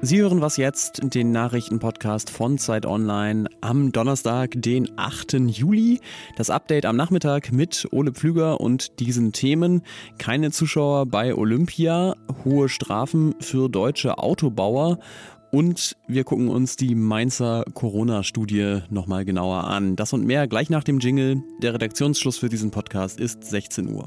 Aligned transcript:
Sie 0.00 0.20
hören 0.20 0.40
was 0.40 0.56
jetzt, 0.56 1.00
den 1.02 1.32
Nachrichtenpodcast 1.32 2.30
von 2.30 2.56
Zeit 2.56 2.86
Online 2.86 3.48
am 3.60 3.90
Donnerstag, 3.90 4.52
den 4.54 4.88
8. 4.96 5.34
Juli. 5.48 6.00
Das 6.36 6.50
Update 6.50 6.86
am 6.86 6.96
Nachmittag 6.96 7.50
mit 7.50 7.88
Ole 7.90 8.12
Pflüger 8.12 8.60
und 8.60 9.00
diesen 9.00 9.32
Themen. 9.32 9.82
Keine 10.18 10.52
Zuschauer 10.52 11.06
bei 11.06 11.34
Olympia, 11.34 12.14
hohe 12.44 12.68
Strafen 12.68 13.34
für 13.40 13.68
deutsche 13.68 14.18
Autobauer 14.18 14.98
und 15.50 15.96
wir 16.06 16.22
gucken 16.24 16.48
uns 16.48 16.76
die 16.76 16.94
Mainzer 16.94 17.64
Corona-Studie 17.74 18.82
nochmal 18.90 19.24
genauer 19.24 19.64
an. 19.64 19.96
Das 19.96 20.12
und 20.12 20.24
mehr 20.24 20.46
gleich 20.46 20.70
nach 20.70 20.84
dem 20.84 21.00
Jingle. 21.00 21.42
Der 21.60 21.74
Redaktionsschluss 21.74 22.38
für 22.38 22.48
diesen 22.48 22.70
Podcast 22.70 23.18
ist 23.18 23.42
16 23.42 23.92
Uhr. 23.92 24.06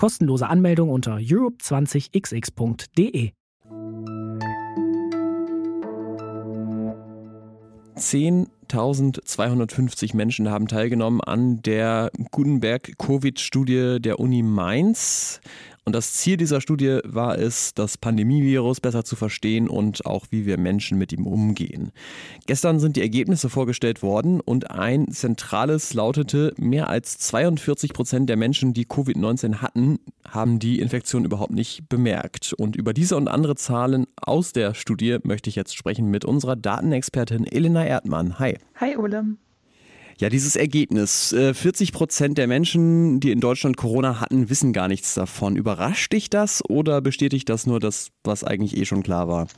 Kostenlose 0.00 0.48
Anmeldung 0.48 0.88
unter 0.88 1.16
europe20xx.de. 1.16 3.32
10.250 7.98 10.16
Menschen 10.16 10.48
haben 10.48 10.68
teilgenommen 10.68 11.20
an 11.20 11.60
der 11.60 12.10
Gutenberg-Covid-Studie 12.30 13.98
der 14.00 14.20
Uni 14.20 14.42
Mainz. 14.42 15.42
Und 15.84 15.94
das 15.94 16.12
Ziel 16.12 16.36
dieser 16.36 16.60
Studie 16.60 16.98
war 17.04 17.38
es, 17.38 17.72
das 17.74 17.96
Pandemievirus 17.96 18.80
besser 18.80 19.04
zu 19.04 19.16
verstehen 19.16 19.68
und 19.68 20.04
auch 20.04 20.26
wie 20.30 20.44
wir 20.44 20.58
Menschen 20.58 20.98
mit 20.98 21.12
ihm 21.12 21.26
umgehen. 21.26 21.90
Gestern 22.46 22.80
sind 22.80 22.96
die 22.96 23.00
Ergebnisse 23.00 23.48
vorgestellt 23.48 24.02
worden 24.02 24.40
und 24.40 24.70
ein 24.70 25.10
zentrales 25.10 25.94
lautete, 25.94 26.52
mehr 26.58 26.88
als 26.88 27.18
42 27.18 27.92
Prozent 27.92 28.28
der 28.28 28.36
Menschen, 28.36 28.74
die 28.74 28.84
Covid-19 28.84 29.56
hatten, 29.56 29.98
haben 30.28 30.58
die 30.58 30.80
Infektion 30.80 31.24
überhaupt 31.24 31.52
nicht 31.52 31.88
bemerkt. 31.88 32.52
Und 32.52 32.76
über 32.76 32.92
diese 32.92 33.16
und 33.16 33.28
andere 33.28 33.56
Zahlen 33.56 34.06
aus 34.16 34.52
der 34.52 34.74
Studie 34.74 35.18
möchte 35.22 35.48
ich 35.48 35.56
jetzt 35.56 35.74
sprechen 35.74 36.10
mit 36.10 36.24
unserer 36.24 36.56
Datenexpertin 36.56 37.46
Elena 37.46 37.86
Erdmann. 37.86 38.38
Hi. 38.38 38.58
Hi, 38.76 38.96
Ole. 38.96 39.36
Ja, 40.20 40.28
dieses 40.28 40.54
Ergebnis. 40.54 41.34
40 41.34 41.88
äh, 41.88 41.92
Prozent 41.92 42.36
der 42.36 42.46
Menschen, 42.46 43.20
die 43.20 43.30
in 43.30 43.40
Deutschland 43.40 43.78
Corona 43.78 44.20
hatten, 44.20 44.50
wissen 44.50 44.74
gar 44.74 44.86
nichts 44.86 45.14
davon. 45.14 45.56
Überrascht 45.56 46.12
dich 46.12 46.28
das 46.28 46.62
oder 46.68 47.00
bestätigt 47.00 47.48
das 47.48 47.66
nur 47.66 47.80
das, 47.80 48.10
was 48.22 48.44
eigentlich 48.44 48.76
eh 48.76 48.84
schon 48.84 49.02
klar 49.02 49.28
war? 49.28 49.48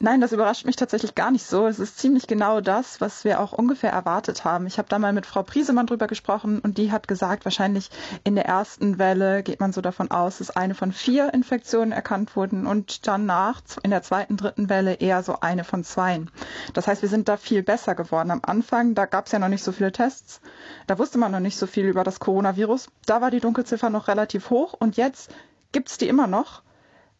Nein, 0.00 0.20
das 0.20 0.30
überrascht 0.30 0.64
mich 0.64 0.76
tatsächlich 0.76 1.16
gar 1.16 1.32
nicht 1.32 1.44
so. 1.44 1.66
Es 1.66 1.80
ist 1.80 1.98
ziemlich 1.98 2.28
genau 2.28 2.60
das, 2.60 3.00
was 3.00 3.24
wir 3.24 3.40
auch 3.40 3.52
ungefähr 3.52 3.90
erwartet 3.90 4.44
haben. 4.44 4.68
Ich 4.68 4.78
habe 4.78 4.88
da 4.88 5.00
mal 5.00 5.12
mit 5.12 5.26
Frau 5.26 5.42
Priesemann 5.42 5.88
drüber 5.88 6.06
gesprochen 6.06 6.60
und 6.60 6.78
die 6.78 6.92
hat 6.92 7.08
gesagt, 7.08 7.44
wahrscheinlich 7.44 7.90
in 8.22 8.36
der 8.36 8.46
ersten 8.46 9.00
Welle 9.00 9.42
geht 9.42 9.58
man 9.58 9.72
so 9.72 9.80
davon 9.80 10.12
aus, 10.12 10.38
dass 10.38 10.50
eine 10.50 10.76
von 10.76 10.92
vier 10.92 11.34
Infektionen 11.34 11.90
erkannt 11.90 12.36
wurden 12.36 12.64
und 12.64 13.08
danach 13.08 13.60
in 13.82 13.90
der 13.90 14.02
zweiten, 14.02 14.36
dritten 14.36 14.68
Welle 14.68 14.94
eher 14.94 15.24
so 15.24 15.40
eine 15.40 15.64
von 15.64 15.82
zweien. 15.82 16.30
Das 16.74 16.86
heißt, 16.86 17.02
wir 17.02 17.08
sind 17.08 17.28
da 17.28 17.36
viel 17.36 17.64
besser 17.64 17.96
geworden. 17.96 18.30
Am 18.30 18.42
Anfang, 18.44 18.94
da 18.94 19.04
gab 19.04 19.26
es 19.26 19.32
ja 19.32 19.40
noch 19.40 19.48
nicht 19.48 19.64
so 19.64 19.72
viele 19.72 19.90
Tests, 19.90 20.40
da 20.86 20.96
wusste 21.00 21.18
man 21.18 21.32
noch 21.32 21.40
nicht 21.40 21.58
so 21.58 21.66
viel 21.66 21.86
über 21.86 22.04
das 22.04 22.20
Coronavirus. 22.20 22.88
Da 23.06 23.20
war 23.20 23.32
die 23.32 23.40
Dunkelziffer 23.40 23.90
noch 23.90 24.06
relativ 24.06 24.50
hoch 24.50 24.74
und 24.74 24.96
jetzt 24.96 25.34
gibt 25.72 25.88
es 25.88 25.98
die 25.98 26.08
immer 26.08 26.28
noch 26.28 26.62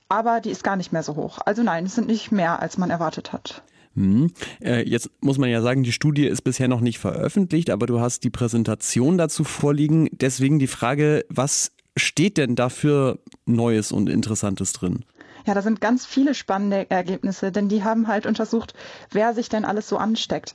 aber 0.09 0.41
die 0.41 0.51
ist 0.51 0.65
gar 0.65 0.77
nicht 0.77 0.93
mehr 0.93 1.03
so 1.03 1.17
hoch. 1.17 1.39
Also 1.45 1.63
nein, 1.63 1.87
es 1.87 1.95
sind 1.95 2.07
nicht 2.07 2.33
mehr, 2.33 2.61
als 2.61 2.79
man 2.79 2.91
erwartet 2.91 3.33
hat. 3.33 3.63
Hm. 3.95 4.33
Äh, 4.63 4.89
jetzt 4.89 5.11
muss 5.21 5.39
man 5.39 5.51
ja 5.51 5.61
sagen, 5.61 5.83
die 5.83 5.93
Studie 5.93 6.27
ist 6.27 6.43
bisher 6.43 6.69
noch 6.69 6.81
nicht 6.81 6.99
veröffentlicht, 6.99 7.71
aber 7.71 7.87
du 7.87 8.01
hast 8.01 8.25
die 8.25 8.31
Präsentation 8.31 9.19
dazu 9.19 9.45
vorliegen. 9.45 10.09
Deswegen 10.13 10.59
die 10.59 10.67
Frage, 10.67 11.25
was 11.29 11.73
steht 11.97 12.37
denn 12.37 12.55
dafür 12.55 13.19
Neues 13.45 13.93
und 13.93 14.09
Interessantes 14.09 14.73
drin? 14.73 15.05
Ja, 15.47 15.55
da 15.55 15.63
sind 15.63 15.81
ganz 15.81 16.05
viele 16.05 16.35
spannende 16.35 16.91
Ergebnisse, 16.91 17.51
denn 17.51 17.69
die 17.69 17.83
haben 17.83 18.07
halt 18.07 18.27
untersucht, 18.27 18.75
wer 19.11 19.35
sich 19.35 19.49
denn 19.49 19.65
alles 19.65 19.89
so 19.89 19.97
ansteckt. 19.97 20.55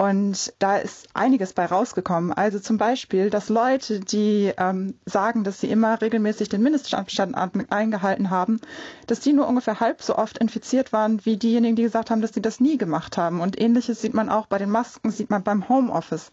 Und 0.00 0.54
da 0.60 0.76
ist 0.76 1.08
einiges 1.14 1.52
bei 1.52 1.66
rausgekommen. 1.66 2.32
Also 2.32 2.60
zum 2.60 2.78
Beispiel, 2.78 3.30
dass 3.30 3.48
Leute, 3.48 3.98
die 3.98 4.52
ähm, 4.56 4.94
sagen, 5.04 5.42
dass 5.42 5.60
sie 5.60 5.68
immer 5.70 6.00
regelmäßig 6.00 6.48
den 6.48 6.62
Mindestabstand 6.62 7.34
eingehalten 7.36 8.30
haben, 8.30 8.60
dass 9.08 9.18
die 9.18 9.32
nur 9.32 9.48
ungefähr 9.48 9.80
halb 9.80 10.00
so 10.00 10.16
oft 10.16 10.38
infiziert 10.38 10.92
waren 10.92 11.24
wie 11.26 11.36
diejenigen, 11.36 11.74
die 11.74 11.82
gesagt 11.82 12.10
haben, 12.10 12.22
dass 12.22 12.32
sie 12.32 12.42
das 12.42 12.60
nie 12.60 12.78
gemacht 12.78 13.18
haben. 13.18 13.40
Und 13.40 13.60
ähnliches 13.60 14.00
sieht 14.00 14.14
man 14.14 14.28
auch 14.28 14.46
bei 14.46 14.58
den 14.58 14.70
Masken, 14.70 15.10
sieht 15.10 15.30
man 15.30 15.42
beim 15.42 15.68
Homeoffice 15.68 16.30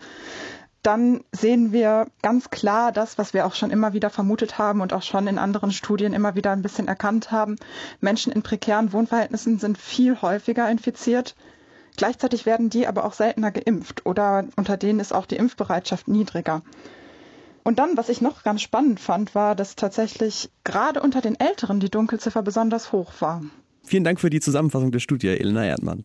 dann 0.86 1.24
sehen 1.32 1.72
wir 1.72 2.06
ganz 2.22 2.52
klar 2.52 2.92
das, 2.92 3.18
was 3.18 3.34
wir 3.34 3.48
auch 3.48 3.56
schon 3.56 3.72
immer 3.72 3.94
wieder 3.94 4.12
vermutet 4.12 4.60
haben 4.60 4.82
und 4.82 4.94
auch 4.94 5.02
schon 5.02 5.26
in 5.26 5.40
anderen 5.40 5.72
Studien 5.72 6.14
immer 6.14 6.36
wieder 6.36 6.52
ein 6.52 6.62
bisschen 6.62 6.88
erkannt 6.88 7.32
haben. 7.32 7.56
Menschen 8.02 8.32
in 8.32 8.44
prekären 8.44 8.94
Wohnverhältnissen 8.94 9.58
sind 9.58 9.80
viel 9.80 10.22
häufiger 10.22 10.70
infiziert. 10.70 11.36
Gleichzeitig 11.98 12.46
werden 12.46 12.70
die 12.70 12.88
aber 12.88 13.06
auch 13.06 13.14
seltener 13.14 13.52
geimpft 13.52 14.06
oder 14.06 14.46
unter 14.56 14.78
denen 14.78 15.00
ist 15.00 15.14
auch 15.14 15.26
die 15.26 15.38
Impfbereitschaft 15.38 16.08
niedriger. 16.08 16.62
Und 17.64 17.80
dann, 17.80 17.98
was 17.98 18.10
ich 18.10 18.22
noch 18.22 18.44
ganz 18.44 18.62
spannend 18.62 19.00
fand, 19.00 19.34
war, 19.34 19.56
dass 19.56 19.76
tatsächlich 19.76 20.52
gerade 20.64 21.02
unter 21.02 21.22
den 21.22 21.40
Älteren 21.40 21.80
die 21.80 21.90
Dunkelziffer 21.90 22.44
besonders 22.44 22.92
hoch 22.92 23.12
war. 23.20 23.42
Vielen 23.84 24.04
Dank 24.04 24.20
für 24.20 24.30
die 24.30 24.40
Zusammenfassung 24.40 24.92
der 24.92 25.00
Studie, 25.00 25.30
Elena 25.30 25.66
Erdmann. 25.66 26.04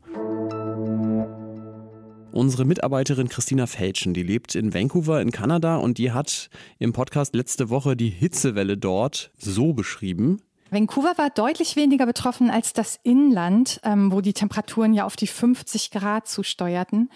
Unsere 2.33 2.65
Mitarbeiterin 2.65 3.29
Christina 3.29 3.67
Felschen, 3.67 4.15
die 4.15 4.23
lebt 4.23 4.55
in 4.55 4.73
Vancouver 4.73 5.21
in 5.21 5.33
Kanada 5.33 5.77
und 5.77 5.99
die 5.99 6.13
hat 6.13 6.49
im 6.79 6.93
Podcast 6.93 7.35
letzte 7.35 7.71
Woche 7.71 7.97
die 7.97 8.09
Hitzewelle 8.09 8.79
dort 8.79 9.33
so 9.37 9.73
beschrieben. 9.73 10.41
Vancouver 10.71 11.15
war 11.17 11.31
deutlich 11.31 11.75
weniger 11.75 12.07
betroffen 12.07 12.49
als 12.51 12.73
das 12.73 12.99
Inland, 13.03 13.81
ähm, 13.83 14.13
wo 14.13 14.21
die 14.21 14.33
Temperaturen 14.33 14.95
ja 14.95 15.05
auf 15.05 15.17
die 15.17 15.27
50 15.27 15.91
Grad 15.91 16.29
zusteuerten. 16.29 17.11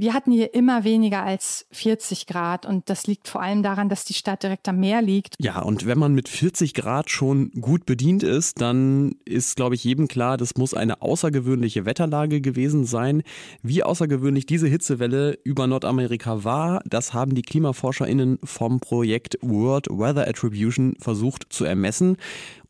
Wir 0.00 0.14
hatten 0.14 0.32
hier 0.32 0.54
immer 0.54 0.84
weniger 0.84 1.24
als 1.24 1.66
40 1.72 2.26
Grad 2.26 2.64
und 2.64 2.88
das 2.88 3.06
liegt 3.06 3.28
vor 3.28 3.42
allem 3.42 3.62
daran, 3.62 3.90
dass 3.90 4.06
die 4.06 4.14
Stadt 4.14 4.42
direkt 4.42 4.66
am 4.66 4.80
Meer 4.80 5.02
liegt. 5.02 5.34
Ja, 5.38 5.60
und 5.60 5.84
wenn 5.84 5.98
man 5.98 6.14
mit 6.14 6.30
40 6.30 6.72
Grad 6.72 7.10
schon 7.10 7.50
gut 7.60 7.84
bedient 7.84 8.22
ist, 8.22 8.62
dann 8.62 9.16
ist, 9.26 9.56
glaube 9.56 9.74
ich, 9.74 9.84
jedem 9.84 10.08
klar, 10.08 10.38
das 10.38 10.54
muss 10.56 10.72
eine 10.72 11.02
außergewöhnliche 11.02 11.84
Wetterlage 11.84 12.40
gewesen 12.40 12.86
sein. 12.86 13.22
Wie 13.62 13.82
außergewöhnlich 13.82 14.46
diese 14.46 14.68
Hitzewelle 14.68 15.38
über 15.44 15.66
Nordamerika 15.66 16.44
war, 16.44 16.80
das 16.86 17.12
haben 17.12 17.34
die 17.34 17.42
KlimaforscherInnen 17.42 18.38
vom 18.42 18.80
Projekt 18.80 19.36
World 19.42 19.88
Weather 19.90 20.26
Attribution 20.26 20.94
versucht 20.98 21.44
zu 21.50 21.66
ermessen 21.66 22.16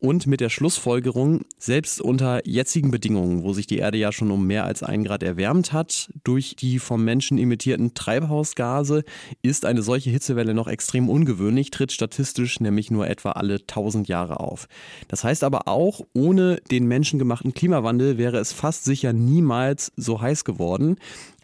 und 0.01 0.27
mit 0.27 0.41
der 0.41 0.49
Schlussfolgerung, 0.49 1.43
selbst 1.59 2.01
unter 2.01 2.47
jetzigen 2.49 2.91
Bedingungen, 2.91 3.45
wo 3.45 3.53
sich 3.53 3.67
die 3.67 3.77
Erde 3.79 3.99
ja 3.99 4.13
schon 4.13 4.31
um 4.31 4.47
mehr 4.47 4.65
als 4.65 4.83
ein 4.83 5.05
Grad 5.05 5.23
erwärmt 5.23 5.73
hat, 5.73 6.11
durch 6.25 6.57
die 6.57 6.79
vom 6.79 7.05
Menschen 7.05 7.20
imitierten 7.29 7.95
Treibhausgase, 7.95 9.05
ist 9.43 9.65
eine 9.65 9.83
solche 9.83 10.11
Hitzewelle 10.11 10.55
noch 10.55 10.69
extrem 10.69 11.09
ungewöhnlich, 11.09 11.71
tritt 11.71 11.93
statistisch 11.93 12.61
nämlich 12.61 12.91
nur 12.91 13.09
etwa 13.09 13.33
alle 13.33 13.57
1000 13.57 14.09
Jahre 14.09 14.41
auf. 14.41 14.69
Das 15.09 15.25
heißt 15.25 15.45
aber 15.45 15.69
auch, 15.69 16.01
ohne 16.15 16.57
den 16.71 16.87
menschengemachten 16.87 17.55
Klimawandel 17.55 18.19
wäre 18.19 18.39
es 18.39 18.53
fast 18.53 18.85
sicher 18.85 19.13
niemals 19.13 19.93
so 19.97 20.21
heiß 20.21 20.45
geworden. 20.45 20.97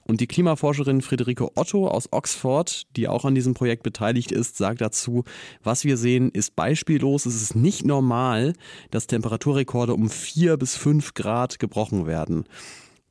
Und 0.07 0.21
die 0.21 0.29
Klimaforscherin 0.29 1.03
Friederike 1.03 1.57
Otto 1.57 1.89
aus 1.89 2.13
Oxford, 2.13 2.87
die 2.97 3.09
auch 3.09 3.25
an 3.25 3.35
diesem 3.35 3.55
Projekt 3.55 3.83
beteiligt 3.83 4.31
ist, 4.31 4.57
sagt 4.57 4.81
dazu, 4.81 5.25
was 5.65 5.85
wir 5.85 5.97
sehen, 5.97 6.31
ist 6.31 6.55
beispiellos. 6.55 7.27
Es 7.27 7.43
ist 7.43 7.57
nicht 7.57 7.85
normal, 7.85 8.53
dass 8.93 9.09
Temperaturrekorde 9.09 9.95
um 9.95 10.09
vier 10.09 10.57
bis 10.59 10.77
fünf 10.77 11.15
Grad 11.15 11.59
gebrochen 11.59 12.07
werden. 12.07 12.45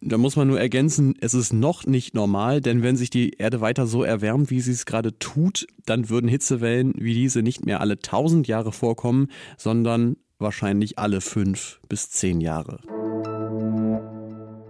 Da 0.07 0.19
muss 0.19 0.35
man 0.35 0.47
nur 0.47 0.59
ergänzen, 0.59 1.15
es 1.19 1.33
ist 1.33 1.51
noch 1.51 1.87
nicht 1.87 2.13
normal, 2.13 2.61
denn 2.61 2.83
wenn 2.83 2.95
sich 2.95 3.09
die 3.09 3.31
Erde 3.31 3.59
weiter 3.59 3.87
so 3.87 4.03
erwärmt, 4.03 4.51
wie 4.51 4.61
sie 4.61 4.71
es 4.71 4.85
gerade 4.85 5.17
tut, 5.17 5.65
dann 5.87 6.09
würden 6.09 6.27
Hitzewellen 6.27 6.93
wie 6.95 7.15
diese 7.15 7.41
nicht 7.41 7.65
mehr 7.65 7.81
alle 7.81 7.97
tausend 7.97 8.47
Jahre 8.47 8.71
vorkommen, 8.71 9.29
sondern 9.57 10.17
wahrscheinlich 10.37 10.99
alle 10.99 11.21
fünf 11.21 11.79
bis 11.89 12.11
zehn 12.11 12.39
Jahre. 12.39 12.81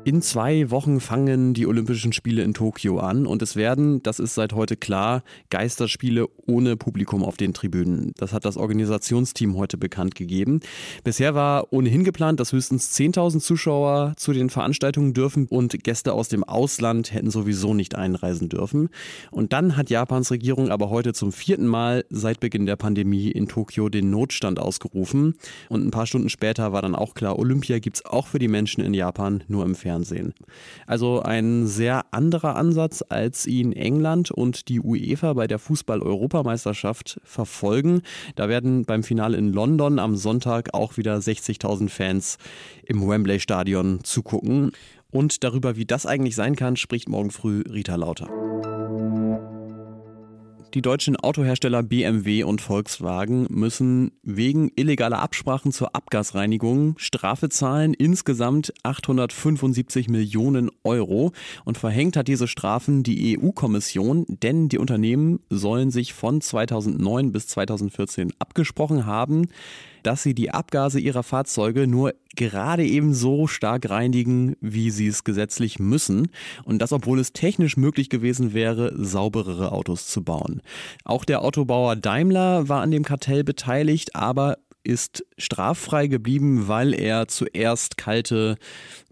In 0.05 0.21
zwei 0.21 0.69
Wochen 0.69 0.99
fangen 0.99 1.55
die 1.55 1.65
Olympischen 1.65 2.13
Spiele 2.13 2.43
in 2.43 2.53
Tokio 2.53 2.99
an 2.99 3.25
und 3.25 3.41
es 3.41 3.55
werden, 3.55 4.03
das 4.03 4.19
ist 4.19 4.35
seit 4.35 4.53
heute 4.53 4.77
klar, 4.77 5.23
Geisterspiele 5.49 6.27
ohne 6.45 6.77
Publikum 6.77 7.23
auf 7.23 7.37
den 7.37 7.55
Tribünen. 7.55 8.11
Das 8.17 8.31
hat 8.31 8.45
das 8.45 8.55
Organisationsteam 8.55 9.57
heute 9.57 9.79
bekannt 9.79 10.13
gegeben. 10.13 10.59
Bisher 11.03 11.33
war 11.33 11.73
ohnehin 11.73 12.03
geplant, 12.03 12.39
dass 12.39 12.51
höchstens 12.51 12.95
10.000 12.95 13.39
Zuschauer 13.39 14.13
zu 14.15 14.31
den 14.31 14.51
Veranstaltungen 14.51 15.15
dürfen 15.15 15.47
und 15.47 15.83
Gäste 15.83 16.13
aus 16.13 16.29
dem 16.29 16.43
Ausland 16.43 17.11
hätten 17.11 17.31
sowieso 17.31 17.73
nicht 17.73 17.95
einreisen 17.95 18.47
dürfen. 18.47 18.89
Und 19.31 19.53
dann 19.53 19.75
hat 19.75 19.89
Japans 19.89 20.29
Regierung 20.29 20.69
aber 20.69 20.91
heute 20.91 21.13
zum 21.13 21.31
vierten 21.31 21.65
Mal 21.65 22.05
seit 22.11 22.39
Beginn 22.39 22.67
der 22.67 22.75
Pandemie 22.75 23.31
in 23.31 23.47
Tokio 23.47 23.89
den 23.89 24.11
Notstand 24.11 24.59
ausgerufen. 24.59 25.33
Und 25.67 25.83
ein 25.83 25.89
paar 25.89 26.05
Stunden 26.05 26.29
später 26.29 26.71
war 26.71 26.83
dann 26.83 26.93
auch 26.93 27.15
klar, 27.15 27.39
Olympia 27.39 27.79
gibt 27.79 27.97
es 27.97 28.05
auch 28.05 28.27
für 28.27 28.37
die 28.37 28.47
Menschen 28.47 28.83
in 28.83 28.93
Japan 28.93 29.43
nur 29.47 29.65
im 29.65 29.73
Fernsehen. 29.73 29.94
Fernsehen. 29.95 30.33
Also 30.87 31.21
ein 31.21 31.67
sehr 31.67 32.03
anderer 32.11 32.55
Ansatz, 32.55 33.03
als 33.07 33.47
ihn 33.47 33.71
England 33.71 34.29
und 34.31 34.67
die 34.67 34.81
UEFA 34.81 35.33
bei 35.33 35.47
der 35.47 35.59
Fußball-Europameisterschaft 35.59 37.19
verfolgen. 37.23 38.01
Da 38.35 38.49
werden 38.49 38.83
beim 38.85 39.03
Finale 39.03 39.37
in 39.37 39.53
London 39.53 39.99
am 39.99 40.17
Sonntag 40.17 40.73
auch 40.73 40.97
wieder 40.97 41.15
60.000 41.17 41.89
Fans 41.89 42.37
im 42.85 43.07
Wembley-Stadion 43.07 44.03
zugucken. 44.03 44.71
Und 45.11 45.43
darüber, 45.45 45.77
wie 45.77 45.85
das 45.85 46.05
eigentlich 46.05 46.35
sein 46.35 46.57
kann, 46.57 46.75
spricht 46.75 47.07
morgen 47.07 47.31
früh 47.31 47.61
Rita 47.61 47.95
Lauter. 47.95 48.27
Die 50.75 50.81
deutschen 50.81 51.15
Autohersteller 51.15 51.83
BMW 51.83 52.43
und 52.43 52.59
Volkswagen 52.59 53.47
müssen 53.49 54.11
wegen 54.23 54.73
illegaler 54.75 55.19
Absprachen 55.19 55.71
zur 55.71 55.95
Abgasreinigung 55.95 56.95
Strafe 56.97 57.47
zahlen, 57.47 57.93
insgesamt 57.93 58.73
875 58.83 60.09
Millionen 60.09 60.69
Euro. 60.83 61.31
Und 61.63 61.77
verhängt 61.77 62.17
hat 62.17 62.27
diese 62.27 62.49
Strafen 62.49 63.03
die 63.03 63.39
EU-Kommission, 63.39 64.25
denn 64.27 64.67
die 64.67 64.77
Unternehmen 64.77 65.39
sollen 65.49 65.91
sich 65.91 66.13
von 66.13 66.41
2009 66.41 67.31
bis 67.31 67.47
2014 67.47 68.33
abgesprochen 68.39 69.05
haben, 69.05 69.47
dass 70.05 70.23
sie 70.23 70.33
die 70.33 70.51
Abgase 70.51 70.99
ihrer 70.99 71.23
Fahrzeuge 71.23 71.87
nur 71.87 72.13
gerade 72.35 72.85
eben 72.85 73.13
so 73.13 73.47
stark 73.47 73.89
reinigen, 73.89 74.55
wie 74.61 74.91
sie 74.91 75.07
es 75.07 75.23
gesetzlich 75.23 75.79
müssen. 75.79 76.29
Und 76.63 76.81
das, 76.81 76.91
obwohl 76.91 77.19
es 77.19 77.33
technisch 77.33 77.77
möglich 77.77 78.09
gewesen 78.09 78.53
wäre, 78.53 78.93
sauberere 78.95 79.71
Autos 79.71 80.07
zu 80.07 80.23
bauen. 80.23 80.61
Auch 81.03 81.25
der 81.25 81.41
Autobauer 81.41 81.95
Daimler 81.95 82.69
war 82.69 82.81
an 82.81 82.91
dem 82.91 83.03
Kartell 83.03 83.43
beteiligt, 83.43 84.15
aber 84.15 84.57
ist 84.83 85.25
straffrei 85.37 86.07
geblieben, 86.07 86.67
weil 86.67 86.93
er 86.93 87.27
zuerst 87.27 87.97
kalte 87.97 88.57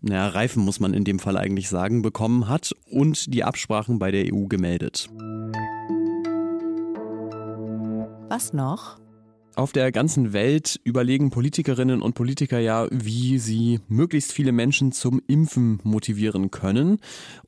naja, 0.02 0.28
Reifen, 0.28 0.64
muss 0.64 0.80
man 0.80 0.94
in 0.94 1.04
dem 1.04 1.18
Fall 1.18 1.38
eigentlich 1.38 1.70
sagen, 1.70 2.04
bekommen 2.04 2.48
hat 2.48 2.76
und 2.92 3.34
die 3.34 3.44
Absprachen 3.44 3.98
bei 3.98 4.12
der 4.12 4.32
EU 4.32 4.46
gemeldet. 4.46 5.10
Was 8.30 8.54
noch? 8.54 9.03
Auf 9.56 9.72
der 9.72 9.92
ganzen 9.92 10.34
Welt 10.34 10.80
überlegen 10.84 11.30
Politikerinnen 11.30 12.02
und 12.02 12.16
Politiker 12.16 12.58
ja, 12.58 12.88
wie 12.90 13.38
sie 13.38 13.82
möglichst 13.88 14.32
viele 14.32 14.52
Menschen 14.52 14.92
zum 14.92 15.22
Impfen 15.28 15.80
motivieren 15.84 16.50
können. 16.50 16.98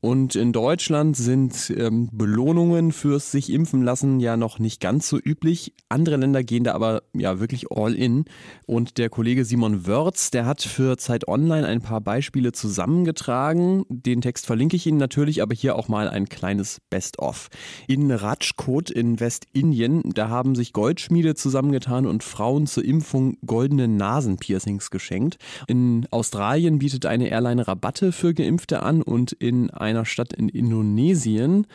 Und 0.02 0.36
in 0.36 0.54
Deutschland 0.54 1.18
sind 1.18 1.74
ähm, 1.76 2.10
Belohnungen 2.12 2.92
fürs 2.92 3.32
sich 3.32 3.52
impfen 3.52 3.82
lassen 3.82 4.20
ja 4.20 4.38
noch 4.38 4.60
nicht 4.60 4.82
ganz 4.82 5.10
so 5.10 5.18
üblich. 5.18 5.74
Andere 5.90 6.18
Länder 6.18 6.44
gehen 6.44 6.64
da 6.64 6.76
aber 6.76 7.02
ja 7.14 7.40
wirklich 7.40 7.72
all 7.72 7.96
in. 7.96 8.26
Und 8.68 9.00
der 9.00 9.10
Kollege 9.10 9.44
Simon 9.44 9.88
Wörz, 9.88 10.30
der 10.30 10.46
hat 10.46 10.62
für 10.62 10.98
Zeit 10.98 11.28
Online 11.28 11.66
ein 11.66 11.82
paar 11.82 12.02
Beispiele 12.02 12.52
zusammengetragen. 12.52 13.84
Den 13.90 14.22
Text 14.22 14.46
verlinke 14.46 14.76
ich 14.76 14.86
Ihnen 14.86 15.00
natürlich, 15.00 15.42
aber 15.42 15.56
hier 15.56 15.76
auch 15.76 15.88
mal 15.88 16.08
ein 16.08 16.30
kleines 16.30 16.82
Best-of. 16.92 17.48
In 17.88 18.12
Rajkot 18.12 18.92
in 18.92 19.20
Westindien, 19.20 20.04
da 20.14 20.30
haben 20.30 20.54
sich 20.54 20.72
Goldschmiede 20.72 21.34
zusammengetan 21.34 21.95
getan 21.96 22.06
und 22.06 22.24
Frauen 22.24 22.68
zur 22.68 22.84
Impfung 22.84 23.38
goldene 23.46 23.88
Nasenpiercings 23.88 24.92
geschenkt. 24.92 25.38
In 25.68 26.08
Australien 26.12 26.80
bietet 26.80 27.06
eine 27.06 27.30
Airline 27.30 27.68
Rabatte 27.68 28.12
für 28.12 28.34
Geimpfte 28.34 28.84
an 28.84 29.02
und 29.02 29.32
in 29.32 29.70
einer 29.70 30.06
Stadt 30.06 30.34
in 30.34 30.50
Indonesien 30.50 31.68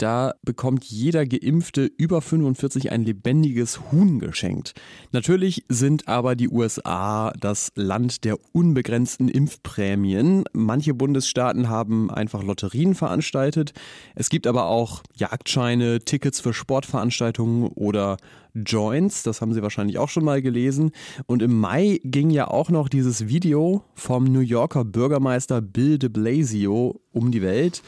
da 0.00 0.34
bekommt 0.42 0.84
jeder 0.84 1.26
Geimpfte 1.26 1.90
über 1.96 2.22
45 2.22 2.90
ein 2.90 3.04
lebendiges 3.04 3.80
Huhn 3.92 4.18
geschenkt. 4.18 4.74
Natürlich 5.12 5.64
sind 5.68 6.08
aber 6.08 6.36
die 6.36 6.48
USA 6.48 7.32
das 7.38 7.72
Land 7.74 8.24
der 8.24 8.36
unbegrenzten 8.52 9.28
Impfprämien. 9.28 10.44
Manche 10.52 10.94
Bundesstaaten 10.94 11.68
haben 11.68 12.10
einfach 12.10 12.42
Lotterien 12.42 12.94
veranstaltet. 12.94 13.72
Es 14.14 14.30
gibt 14.30 14.46
aber 14.46 14.66
auch 14.66 15.02
Jagdscheine, 15.16 16.00
Tickets 16.00 16.40
für 16.40 16.54
Sportveranstaltungen 16.54 17.68
oder 17.68 18.16
Joints. 18.54 19.22
Das 19.22 19.40
haben 19.40 19.52
Sie 19.52 19.62
wahrscheinlich 19.62 19.98
auch 19.98 20.08
schon 20.08 20.24
mal 20.24 20.40
gelesen. 20.40 20.92
Und 21.26 21.42
im 21.42 21.58
Mai 21.58 22.00
ging 22.04 22.30
ja 22.30 22.48
auch 22.48 22.70
noch 22.70 22.88
dieses 22.88 23.28
Video 23.28 23.84
vom 23.94 24.24
New 24.24 24.40
Yorker 24.40 24.84
Bürgermeister 24.84 25.60
Bill 25.60 25.98
de 25.98 26.08
Blasio 26.08 27.00
um 27.12 27.30
die 27.30 27.42
Welt. 27.42 27.82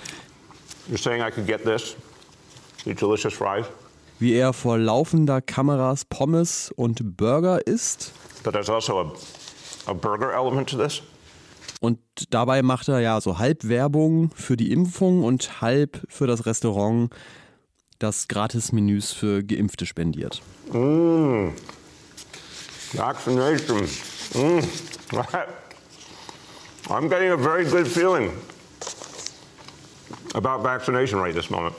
You're 0.89 0.99
saying 0.99 1.23
I 1.23 1.31
could 1.31 1.47
get 1.47 1.65
this? 1.65 1.97
The 2.85 2.95
delicious 2.95 3.35
fries? 3.35 3.67
Wie 4.19 4.35
er 4.35 4.53
vor 4.53 4.79
laufender 4.79 5.41
Kameras 5.41 6.05
Pommes 6.05 6.73
und 6.77 7.17
Burger 7.17 7.67
isst. 7.67 8.13
But 8.43 8.53
there's 8.53 8.71
also 8.71 9.01
a, 9.01 9.13
a 9.91 9.95
burger 9.95 10.33
element 10.33 10.69
to 10.71 10.77
this. 10.77 11.03
Und 11.81 11.99
dabei 12.31 12.63
macht 12.63 12.89
er 12.89 13.01
ja 13.01 13.21
so 13.21 13.39
halb 13.39 13.69
Werbung 13.69 14.31
für 14.35 14.57
die 14.57 14.71
Impfung 14.73 15.25
und 15.25 15.61
halb 15.61 16.01
für 16.09 16.29
das 16.29 16.47
Restaurant, 16.47 17.11
das 17.99 18.29
Gratis-Menüs 18.29 19.13
für 19.13 19.43
Geimpfte 19.43 19.87
spendiert. 19.87 20.43
Mmh. 20.73 21.53
Vaccination. 22.93 23.89
Mmh. 24.35 24.63
I'm 26.89 27.09
getting 27.09 27.31
a 27.31 27.37
very 27.37 27.65
good 27.65 27.87
feeling 27.87 28.31
about 30.35 30.63
vaccination 30.63 31.21
right 31.21 31.35
this 31.35 31.51
moment. 31.51 31.75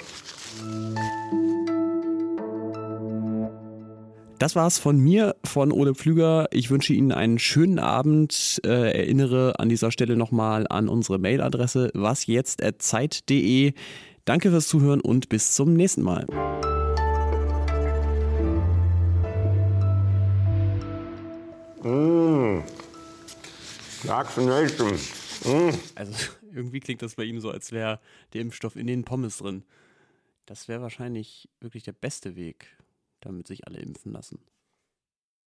Das 4.39 4.55
war's 4.57 4.77
von 4.77 4.99
mir, 4.99 5.35
von 5.45 5.71
Ole 5.71 5.95
Pflüger. 5.95 6.47
Ich 6.51 6.69
wünsche 6.69 6.93
Ihnen 6.93 7.13
einen 7.13 7.39
schönen 7.39 7.79
Abend. 7.79 8.59
Äh, 8.65 8.91
erinnere 8.91 9.53
an 9.57 9.69
dieser 9.69 9.89
Stelle 9.89 10.17
nochmal 10.17 10.67
an 10.69 10.89
unsere 10.89 11.17
Mailadresse 11.17 11.91
wasjetzt.zeit.de. 11.93 13.73
Danke 14.25 14.49
fürs 14.49 14.67
Zuhören 14.67 14.99
und 14.99 15.29
bis 15.29 15.55
zum 15.55 15.75
nächsten 15.75 16.01
Mal. 16.01 16.25
Mmh. 21.83 22.63
Vaccination. 24.03 24.91
Mmh. 25.45 25.73
Also 25.95 26.11
irgendwie 26.53 26.79
klingt 26.79 27.01
das 27.01 27.15
bei 27.15 27.23
ihm 27.23 27.39
so, 27.39 27.49
als 27.49 27.71
wäre 27.71 27.99
der 28.33 28.41
Impfstoff 28.41 28.75
in 28.75 28.87
den 28.87 29.03
Pommes 29.03 29.37
drin. 29.37 29.63
Das 30.45 30.67
wäre 30.67 30.81
wahrscheinlich 30.81 31.49
wirklich 31.59 31.83
der 31.83 31.93
beste 31.93 32.35
Weg, 32.35 32.77
damit 33.21 33.47
sich 33.47 33.67
alle 33.67 33.79
impfen 33.79 34.11
lassen. 34.11 34.39